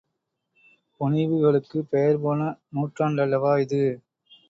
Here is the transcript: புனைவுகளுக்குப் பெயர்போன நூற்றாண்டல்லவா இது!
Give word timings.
புனைவுகளுக்குப் 1.01 1.91
பெயர்போன 1.91 2.39
நூற்றாண்டல்லவா 2.73 3.53
இது! 3.61 3.83